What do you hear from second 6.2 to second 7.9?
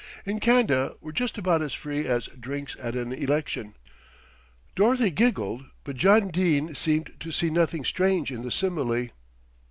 Dene seemed to see nothing